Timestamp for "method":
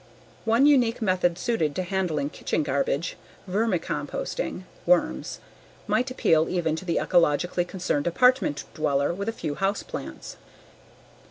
0.99-1.37